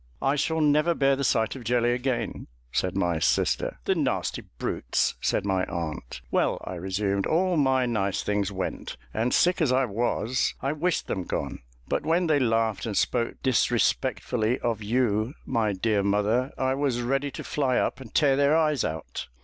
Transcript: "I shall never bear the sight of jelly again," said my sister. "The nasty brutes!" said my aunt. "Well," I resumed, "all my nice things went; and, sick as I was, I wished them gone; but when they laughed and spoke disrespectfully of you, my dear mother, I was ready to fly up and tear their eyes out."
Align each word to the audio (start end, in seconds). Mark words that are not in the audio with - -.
"I 0.23 0.35
shall 0.35 0.61
never 0.61 0.95
bear 0.95 1.15
the 1.15 1.23
sight 1.23 1.55
of 1.55 1.63
jelly 1.63 1.91
again," 1.91 2.47
said 2.71 2.95
my 2.97 3.19
sister. 3.19 3.77
"The 3.85 3.93
nasty 3.93 4.41
brutes!" 4.57 5.13
said 5.21 5.45
my 5.45 5.63
aunt. 5.65 6.21
"Well," 6.31 6.59
I 6.65 6.73
resumed, 6.73 7.27
"all 7.27 7.55
my 7.55 7.85
nice 7.85 8.23
things 8.23 8.51
went; 8.51 8.97
and, 9.13 9.31
sick 9.31 9.61
as 9.61 9.71
I 9.71 9.85
was, 9.85 10.55
I 10.59 10.71
wished 10.71 11.05
them 11.05 11.23
gone; 11.25 11.59
but 11.87 12.03
when 12.03 12.25
they 12.25 12.39
laughed 12.39 12.87
and 12.87 12.97
spoke 12.97 13.43
disrespectfully 13.43 14.57
of 14.61 14.81
you, 14.81 15.35
my 15.45 15.71
dear 15.71 16.01
mother, 16.01 16.51
I 16.57 16.73
was 16.73 17.01
ready 17.03 17.29
to 17.29 17.43
fly 17.43 17.77
up 17.77 17.99
and 18.01 18.11
tear 18.11 18.35
their 18.35 18.57
eyes 18.57 18.83
out." 18.83 19.27